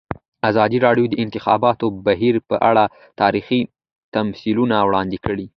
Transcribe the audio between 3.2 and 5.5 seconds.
تاریخي تمثیلونه وړاندې کړي.